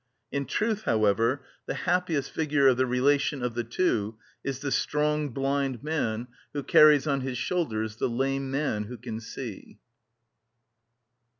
[0.31, 5.29] In truth, however, the happiest figure of the relation of the two is the strong
[5.29, 9.77] blind man who carries on his shoulders the lame man who can see.